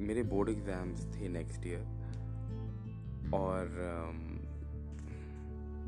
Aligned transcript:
मेरे 0.00 0.22
board 0.22 0.48
exams 0.48 1.06
थे 1.14 1.28
next 1.28 1.66
year 1.66 2.02
और 3.34 3.66
um, 3.66 4.42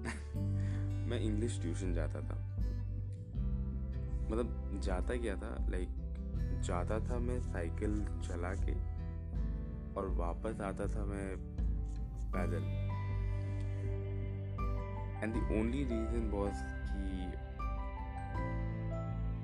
मैं 1.08 1.20
इंग्लिश 1.20 1.60
ट्यूशन 1.60 1.94
जाता 1.94 2.20
था। 2.20 2.36
मतलब 4.30 4.80
जाता 4.84 5.16
क्या 5.16 5.36
था? 5.36 5.66
लाइक 5.70 5.88
जाता 6.62 7.00
था 7.00 7.18
मैं 7.18 7.40
साइकिल 7.40 8.04
चला 8.04 8.54
के 8.54 8.74
और 9.94 10.08
वापस 10.08 10.60
आता 10.60 10.86
था 10.86 11.04
मैं 11.04 11.36
पैदल। 12.36 12.64
And 15.24 15.34
the 15.34 15.36
only 15.36 15.84
reason 15.84 16.30
was 16.34 16.54
कि 16.86 17.26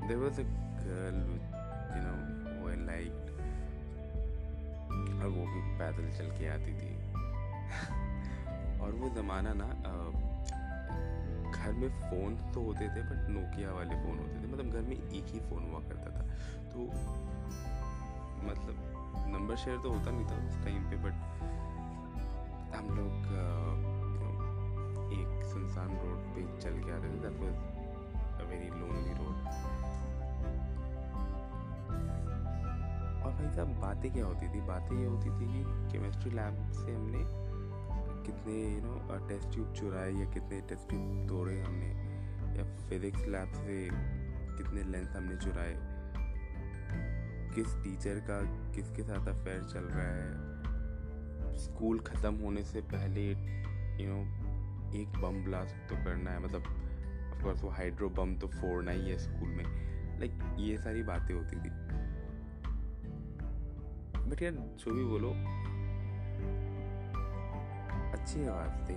there 0.09 0.17
was 0.17 0.41
a 0.41 0.70
girl 0.85 1.19
you 1.95 2.01
know 2.05 2.15
वो 2.61 2.69
लाइक 2.87 3.15
और 5.21 5.29
वो 5.29 5.45
भी 5.47 5.61
पैदल 5.79 6.11
चल 6.19 6.29
के 6.39 6.49
आती 6.49 6.73
थी। 6.81 6.93
और 8.81 8.91
वो 9.01 9.09
ज़माना 9.15 9.53
ना 9.55 9.69
घर 11.51 11.73
में 11.73 11.89
फ़ोन 12.01 12.37
तो 12.55 12.63
होते 12.63 12.89
थे 12.89 13.03
बट 13.09 13.29
नोकिया 13.31 13.73
वाले 13.73 13.97
फ़ोन 14.05 14.19
होते 14.19 14.37
थे। 14.43 14.47
मतलब 14.53 14.67
घर 14.73 14.83
में 14.83 14.97
एक 14.97 15.27
ही 15.33 15.41
फ़ोन 15.49 15.63
हुआ 15.71 15.81
करता 15.89 16.11
था। 16.11 16.23
तो 16.73 16.79
मतलब 18.47 18.77
नंबर 19.33 19.57
शेयर 19.57 19.79
तो 19.79 19.91
होता 19.93 20.11
नहीं 20.11 20.27
था 20.27 20.37
उस 20.49 20.57
टाइम 20.65 20.81
पे 20.91 20.97
बट 21.05 21.15
हम 22.77 22.87
लोग 22.97 23.15
एक 25.13 25.45
सुनसान 25.53 25.89
रोड 25.99 26.21
पे 26.35 26.41
चल 26.61 26.75
के 26.85 26.93
आते 26.93 27.09
थे। 27.09 27.19
That 27.23 27.37
was 27.41 27.55
a 28.41 28.49
very 28.51 28.69
lonely 28.71 29.13
road 29.21 29.37
भाई 33.41 33.51
साहब, 33.51 33.69
बातें 33.69 34.13
क्या 34.13 34.25
होती 34.27 34.49
थी? 34.49 34.61
बातें 34.61 34.97
ये 34.99 35.07
होती 35.07 35.31
थी 35.31 35.47
कि 35.47 35.93
केमिस्ट्री 35.93 36.31
लैब 36.31 36.73
से 36.73 36.95
हमने 36.95 37.19
कितने 38.27 38.75
यू 38.75 38.81
नो 38.81 39.29
टेस्ट 39.29 39.53
ट्यूब 39.53 39.73
चुराए 39.73 40.11
या 40.13 40.25
कितने 40.31 40.61
टेस्ट 40.61 40.89
ट्यूब 40.89 41.29
तोड़े 41.29 41.61
हमने, 41.61 41.87
या 42.59 42.65
फिजिक्स 42.89 43.27
लैब 43.27 43.53
से 43.53 43.89
कितने 44.57 44.83
लेंस 44.83 45.09
हमने 45.09 45.37
चुराए। 45.37 45.75
किस 47.55 47.75
टीचर 47.75 48.21
का, 48.21 48.41
किसके 48.73 49.03
साथ 49.03 49.29
अफेयर 49.29 49.63
चल 49.63 49.85
रहा 49.85 50.07
है? 50.07 50.51
स्कूल 51.57 52.01
ख़त्म 52.01 52.35
होने 52.35 52.63
से 52.63 52.81
पहले 52.81 53.27
यू 54.03 54.11
नो 54.11 54.21
एक 55.01 55.09
बम 55.23 55.45
ब्लास्ट 55.45 55.89
तो 55.89 56.05
करना 56.05 56.31
है 56.31 56.45
मतलब 56.45 56.63
ऑफकोर्स 57.33 57.65
वो 57.65 57.71
हाइड्रो 57.71 58.09
बम 58.09 58.35
तो 58.35 58.49
फोड़ना 58.49 58.91
ही 58.91 59.11
है 59.11 59.19
स्कूल 59.19 59.49
में। 59.49 59.65
लाइक 60.19 60.57
ये 60.59 60.79
सारी 60.79 61.03
बातें 61.03 61.35
होती 61.35 61.57
थी। 61.57 61.71
बट 64.31 64.43
यार 64.43 64.53
जो 64.53 64.95
भी 64.95 65.05
बोलो। 65.05 65.31
अच्छी 68.13 68.47
आवाज़ 68.47 68.89
थी। 68.89 68.95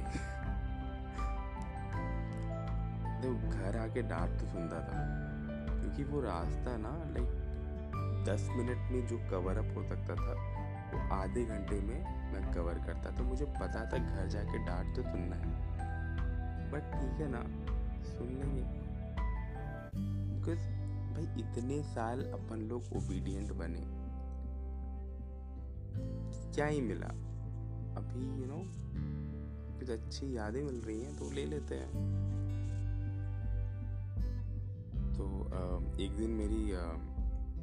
देखो, 3.22 3.50
घर 3.50 3.78
आके 3.78 4.02
डांट 4.02 4.40
तो 4.40 4.46
सुनता 4.46 4.80
था, 4.80 5.02
क्योंकि 5.82 6.04
वो 6.04 6.22
रास्ता 6.22 6.78
ना 6.78 6.92
लाइक 7.14 7.30
दस 8.30 8.48
मिनट 8.52 8.92
में 8.92 9.08
जो 9.08 9.18
कवर 9.32 9.58
अप 9.58 9.78
हो 9.78 9.84
सकता 9.84 10.16
था, 10.16 10.34
वो 10.92 11.00
आधे 11.16 11.46
घंटे 11.46 11.80
में 11.82 12.00
मैं 12.34 12.54
कवर 12.54 12.74
करता। 12.74 13.10
तो 13.10 13.24
मुझे 13.24 13.46
पता 13.46 13.86
था 13.86 13.98
घर 13.98 14.28
जाके 14.28 14.66
डांट 14.66 14.96
तो 14.96 15.02
सुनना 15.02 15.36
है। 15.36 15.52
बट 16.72 16.92
ठीक 16.94 17.22
है 17.22 17.28
ना 17.32 17.42
सुन 18.04 18.28
लेंगे 18.28 18.64
बिकॉज़ 20.36 20.70
भाई, 21.14 21.26
इतने 21.42 21.82
साल 21.84 22.24
अपन 22.34 22.68
लोग 22.70 22.84
ओबीडियंट 22.96 23.52
बने। 23.52 24.03
क्या 26.56 26.66
ही 26.66 26.82
मिला। 26.82 27.08
अभी 27.98 28.26
यू 28.40 28.46
नो 28.46 28.58
कुछ 29.80 29.90
अच्छी 29.90 30.36
यादें 30.38 30.62
मिल 30.64 30.76
रही 30.82 31.00
हैं 31.02 31.16
तो 31.18 31.30
ले 31.32 31.46
लेते 31.46 31.76
हैं। 31.76 31.90
तो 35.14 35.26
एक 36.02 36.12
दिन 36.18 36.32
मेरी 36.32 36.64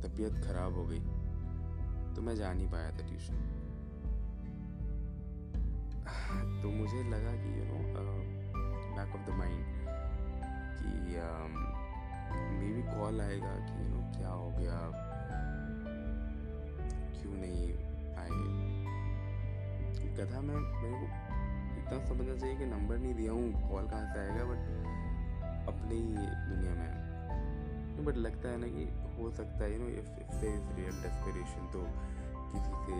तबीयत 0.02 0.34
ख़राब 0.44 0.74
हो 0.74 0.84
गई 0.86 1.00
तो 2.14 2.22
मैं 2.22 2.34
जा 2.36 2.52
नहीं 2.52 2.68
पाया 2.70 2.90
था 2.90 3.06
ट्यूशन। 3.08 3.36
तो 6.62 6.70
मुझे 6.70 7.02
लगा 7.10 7.32
कि 7.34 7.48
you 7.58 7.64
know 7.64 7.78
back 8.96 9.14
of 9.14 9.24
the 9.26 9.34
mind 9.34 9.62
कि 10.80 10.90
मे 12.58 12.72
बी 12.72 12.82
कॉल 12.90 13.20
आएगा 13.20 13.54
कि 13.60 13.82
यू 13.82 13.88
नो 13.88 14.00
क्या 14.18 14.30
हो 14.30 14.50
गया? 14.50 14.78
क्यों 17.12 17.34
नहीं? 17.34 17.68
गधा 20.20 20.40
मैं, 20.40 20.54
मेरे 20.54 20.96
को 20.96 21.06
इतना 21.80 21.98
समझना 22.08 22.34
चाहिए 22.40 22.56
कि 22.56 22.66
नंबर 22.66 22.98
नहीं 22.98 23.14
दिया 23.14 23.32
हूँ, 23.32 23.68
कॉल 23.70 23.86
कहाँ 23.88 24.14
से 24.14 24.20
आएगा 24.20 24.44
बट 24.44 25.68
अपने 25.68 25.96
दुनिया 26.48 26.74
में। 26.74 28.04
बट 28.04 28.16
लगता 28.16 28.48
है 28.48 28.56
ना 28.56 28.66
कि 28.66 28.84
हो 29.16 29.30
सकता 29.30 29.64
है 29.64 29.72
you 29.72 29.78
know 29.78 29.88
if 29.88 30.10
if 30.20 30.44
is 30.44 30.68
real 30.76 31.02
desperation 31.02 31.66
तो 31.72 31.82
किसी 32.52 32.72
से 32.84 32.94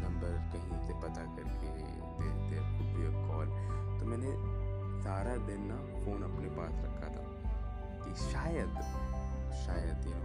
नंबर 0.00 0.36
कहीं 0.52 0.78
से 0.86 0.94
पता 0.94 1.24
करके 1.36 1.70
बी 1.72 3.10
कॉल 3.28 3.46
तो 4.00 4.06
मैंने 4.06 4.30
सारा 5.02 5.36
दिन 5.46 5.66
ना 5.66 5.76
फ़ोन 6.04 6.22
अपने 6.22 6.48
पास 6.50 6.84
रखा 6.84 7.08
था 7.08 7.24
कि 8.04 8.14
शायद 8.22 8.80
शायद 9.64 10.06
यू 10.06 10.14
नो 10.14 10.24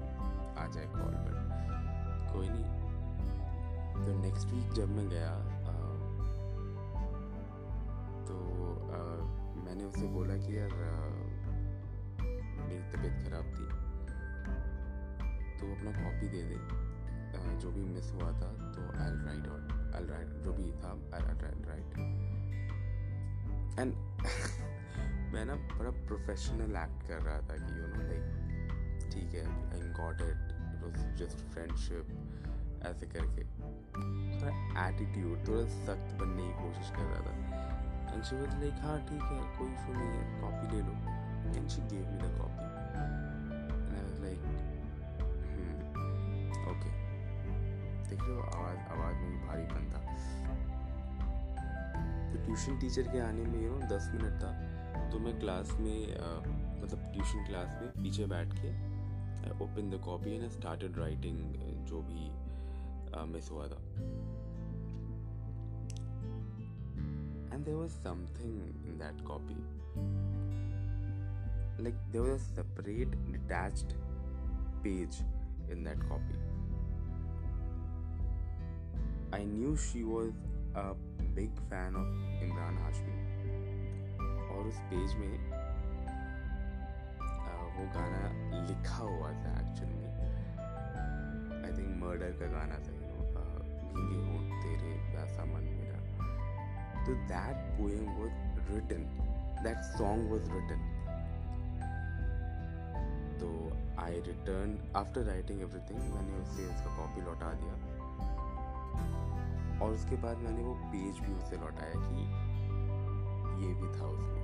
आ 0.59 0.67
जाए 0.67 0.85
कॉल 0.85 1.13
बट 1.25 2.33
कोई 2.33 2.49
नहीं। 2.49 2.67
तो 4.05 4.19
नेक्स्ट 4.21 4.47
वीक 4.47 4.73
जब 4.73 4.89
मैं 4.89 5.09
गया 5.09 5.33
मैंने 9.85 9.97
उसे 9.97 10.07
बोला 10.13 10.35
कि 10.35 10.57
यार 10.57 10.71
मेरी 12.65 12.85
तबीयत 12.91 13.17
ख़राब 13.25 13.45
थी। 13.55 13.65
तो 15.57 15.63
अपना 15.73 15.91
कॉपी 15.97 16.27
दे 16.27 16.41
दे। 16.43 16.57
जो 17.61 17.71
भी 17.71 17.83
मिस 17.85 18.11
हुआ 18.13 18.29
था 18.31 18.49
तो 18.75 18.81
I 19.01 19.11
write 19.25 19.45
out 19.47 19.65
I 19.95 20.03
write 20.05 20.29
जो 20.43 20.51
भी 20.53 20.71
था 20.81 20.89
आई 21.15 21.21
राइट 21.67 21.97
एंड 23.79 23.93
मैं 25.33 25.45
ना 25.45 25.55
बड़ा 25.77 25.91
प्रोफेशनल 26.07 26.75
एक्ट 26.75 27.07
कर 27.07 27.21
रहा 27.21 27.39
था 27.39 27.55
कि 27.55 27.69
यू 27.71 27.87
नो 27.87 28.01
लाइक 28.03 28.25
ठीक 29.13 29.29
है 29.35 29.45
I 29.71 29.81
got 29.99 30.17
it 30.21 30.41
it 30.85 31.15
just 31.17 31.39
friendship 31.53 32.05
ऐसे 32.87 33.05
करके। 33.05 33.43
थोड़ा 34.39 34.87
एटीट्यूड 34.87 35.47
थोड़ा 35.47 35.65
सख्त 35.77 36.09
बनने 36.19 36.43
की 36.43 36.53
कोशिश 36.63 36.87
कर 36.89 37.05
रहा 37.05 37.21
था। 37.21 37.33
एंड 38.15 38.23
शी 38.23 38.35
वाज 38.35 38.53
लाइक 38.61 38.77
हाँ 38.81 38.97
ठीक 39.07 39.21
है, 39.21 39.39
कोई 39.57 39.69
इशू 39.69 39.93
नहीं 39.93 40.09
है 40.09 40.23
कॉपी 40.41 40.65
ले 40.71 40.81
लो. 40.81 40.93
And 41.55 41.67
she 41.69 41.81
gave 41.91 42.05
me 42.11 42.17
the 42.17 42.25
copy 42.37 42.63
and 42.95 43.11
I 43.93 44.01
was 44.03 44.17
like 44.21 44.39
okay 46.71 46.89
देख 48.09 48.21
हो, 48.21 48.39
आवाज़ 48.41 48.79
आवाज़ 48.95 49.17
में 49.17 49.47
भारीपन 49.47 49.83
था। 49.91 49.99
तो 52.31 52.45
ट्यूशन 52.45 52.79
टीचर 52.79 53.11
के 53.11 53.19
आने 53.19 53.43
में 53.43 53.61
यू 53.63 53.69
नो 53.69 53.87
दस 53.87 54.09
मिनट 54.13 54.41
था। 54.41 54.51
तो 55.11 55.19
मैं 55.19 55.37
क्लास 55.39 55.71
में 55.79 55.99
मतलब 56.81 57.11
ट्यूशन 57.13 57.45
क्लास 57.45 57.69
में 57.81 58.03
पीछे 58.03 58.25
बैठ 58.27 58.53
के 58.55 58.69
open 59.63 59.89
the 59.89 60.01
copy 60.05 60.35
and 60.35 60.49
started 60.51 60.97
writing 60.99 61.37
जो 61.87 62.01
भी 62.01 62.29
मिस 63.33 63.49
हुआ 63.51 63.67
था। 63.67 63.79
And 67.55 67.65
there 67.65 67.77
was 67.77 67.93
something 68.03 68.55
in 68.85 68.97
that 68.99 69.19
copy 69.25 69.55
like 71.79 71.99
there 72.11 72.23
was 72.23 72.41
a 72.41 72.55
separate 72.55 73.13
detached 73.31 73.95
page 74.83 75.19
in 75.75 75.85
that 75.85 76.01
copy 76.09 76.35
i 79.31 79.41
knew 79.45 79.71
she 79.77 80.03
was 80.03 80.33
a 80.75 80.93
big 81.37 81.61
fan 81.69 81.95
of 82.01 82.11
imran 82.47 82.81
hashmi 82.87 83.15
और 84.55 84.67
उस 84.67 84.77
page 84.91 85.15
में 85.15 85.31
वो 87.77 87.85
गाना 87.95 88.21
लिखा 88.67 89.03
हुआ 89.03 89.31
था 89.31 89.55
एक्चुअली 89.61 90.05
आई 91.63 91.71
थिंक 91.77 92.03
मर्डर 92.03 92.31
का 92.31 92.47
गाना 92.47 92.75
था 92.75 92.93
भीगे 93.95 94.21
होंठ 94.27 94.63
तेरे 94.63 94.93
प्यासा 95.11 95.45
मन 95.45 95.84
So 97.05 97.13
that 97.29 97.57
poem 97.77 98.05
was 98.19 98.35
written, 98.67 99.01
that 99.63 99.83
song 99.97 100.21
was 100.29 100.45
written. 100.53 100.79
तो 103.41 103.49
I 104.03 104.21
return 104.27 104.73
after 104.95 105.21
writing 105.21 105.61
everything 105.61 105.99
मैंने 106.13 106.33
उसे 106.43 106.65
उसका 106.65 106.95
कॉपी 106.97 107.21
लौटा 107.21 107.51
दिया। 107.61 107.75
और 109.81 109.93
उसके 109.93 110.15
बाद 110.23 110.37
मैंने 110.37 110.63
वो 110.63 110.73
पेज 110.93 111.19
भी 111.19 111.33
उसे 111.33 111.55
लौटाया 111.57 111.95
कि 112.07 112.21
ये 113.65 113.71
भी 113.73 113.87
था 113.99 114.05
उसमें। 114.15 114.43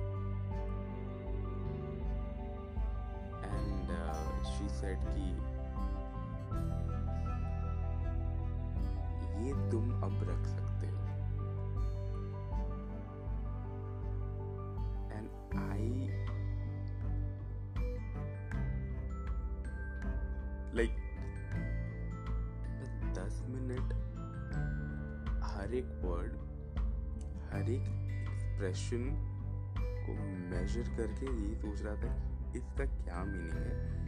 एंड 3.44 3.88
शी 4.52 4.68
सेड 4.78 4.98
कि 5.08 5.26
ये 9.44 9.52
तुम 9.70 9.84
अब 10.02 10.16
रख 10.30 10.42
सकते 10.46 10.86
हो। 10.86 11.01
मिनट 23.48 23.92
हर 25.44 25.74
एक 25.74 25.84
वर्ड 25.84 26.32
हर 27.52 27.70
एक 27.70 27.88
एक्सप्रेशन 28.32 29.04
को 29.78 30.12
मेजर 30.50 30.96
करके 30.96 31.26
यही 31.26 31.54
सोच 31.54 31.82
रहा 31.82 31.94
था 31.94 32.32
इसका 32.56 32.84
क्या 33.04 33.24
मीनिंग 33.24 33.52
है 33.52 34.02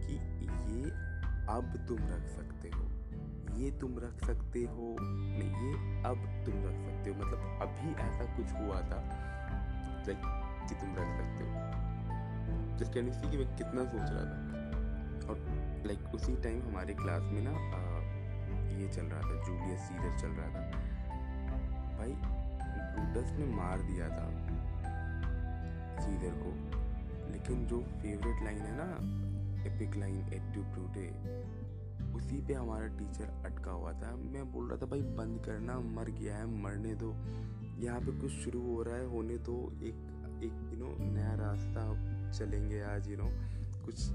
कि 0.00 0.14
ये 0.46 0.90
अब 1.48 1.86
तुम 1.88 1.98
रख 1.98 2.28
सकते 2.28 2.68
हो 2.68 2.88
ये 3.56 3.70
तुम 3.70 3.98
रख 3.98 4.24
सकते 4.24 4.58
हो 4.58 4.96
नहीं 5.00 5.50
ये 5.50 6.02
अब 6.02 6.16
तुम 6.46 6.54
रख 6.54 6.76
सकते 6.86 7.10
हो। 7.10 7.16
मतलब 7.16 7.58
अभी 7.62 7.94
ऐसा 8.02 8.36
कुछ 8.36 8.52
हुआ 8.52 8.80
था 8.80 9.18
लाइक 10.08 10.20
कि 10.68 10.74
तुम 10.74 10.90
रख 10.90 11.08
सकते 11.18 11.44
हो। 11.44 11.78
जस्ट 12.78 12.92
सी 13.16 13.30
कि 13.30 13.36
मैं 13.36 13.56
कितना 13.56 13.84
सोच 13.84 14.10
रहा 14.10 14.24
था। 14.24 14.58
और 15.28 15.38
लाइक 15.86 16.14
उसी 16.14 16.36
टाइम 16.36 16.68
हमारे 16.68 16.94
क्लास 16.94 17.22
में 17.22 17.42
ना 17.42 17.50
आ, 17.50 17.97
ये 18.78 18.88
चल 18.88 19.02
रहा 19.02 19.20
था 19.20 19.44
जूलियस 19.46 19.80
सीजर 19.80 20.18
चल 20.18 20.28
रहा 20.28 20.48
था। 20.48 20.70
भाई 21.98 22.12
ब्रूटस 22.94 23.30
ने 23.30 23.44
मार 23.44 23.80
दिया 23.80 24.08
था 24.08 24.30
सीजर 26.02 26.34
को। 26.34 26.78
लेकिन 27.32 27.66
जो 27.66 27.80
फेवरेट 27.80 28.44
लाइन 28.44 28.58
है 28.58 28.76
ना 28.76 29.18
epic 29.64 29.96
line 29.96 30.32
et 30.32 30.54
tu 30.54 30.62
Brute 30.62 31.08
उसी 32.14 32.46
पे 32.46 32.54
हमारा 32.54 32.86
टीचर 32.86 33.42
अटका 33.44 33.70
हुआ 33.70 33.92
था। 33.92 34.16
मैं 34.16 34.52
बोल 34.52 34.68
रहा 34.68 34.78
था, 34.78 34.86
भाई, 34.86 35.02
बंद 35.02 35.44
करना, 35.44 35.80
मर 35.80 36.10
गया 36.10 36.36
है, 36.36 36.46
मरने 36.62 36.94
दो। 36.94 37.10
यहाँ 37.84 38.00
पे 38.00 38.20
कुछ 38.20 38.30
शुरू 38.30 38.74
हो 38.74 38.82
रहा 38.82 38.96
है, 38.96 39.06
होने 39.06 39.38
दो। 39.38 39.72
एक 39.82 40.14
एक 40.44 40.70
यू 40.72 40.78
नो 40.78 41.14
नया 41.14 41.34
रास्ता 41.34 41.82
चलेंगे 42.32 42.80
आज 42.82 43.08
यू 43.08 43.16
नो 43.16 43.28
कुछ 43.84 44.08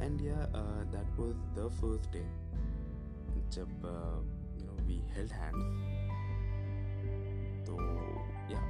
and 0.00 0.20
yeah 0.20 0.36
that 0.94 1.18
was 1.18 1.34
the 1.58 1.68
first 1.80 2.12
day 2.12 2.24
जब 3.50 3.68
you 4.60 4.66
know 4.66 4.82
we 4.84 5.00
held 5.10 5.32
hands 5.32 5.64
तो 7.66 7.78
या 8.52 8.62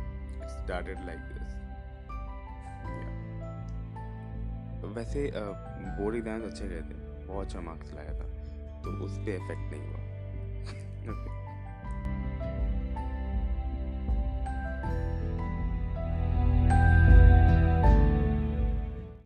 स्टार्टेड 0.48 1.06
लाइक 1.06 1.18
दिस 1.18 1.54
वैसे 4.84 5.32
बोर्ड 5.36 6.16
एग्ज़ाम्स 6.16 6.44
अच्छे 6.44 6.68
गए 6.68 6.80
थे. 6.80 6.94
बहुत 7.26 7.46
अच्छा 7.46 7.60
मार्क्स 7.60 7.94
लाया 7.94 8.12
था. 8.12 8.26
तो 8.82 9.04
उस 9.04 9.18
पर 9.18 9.28
इफ़ेक्ट 9.28 9.72
नहीं 9.72 9.88
हुआ. 9.88 11.40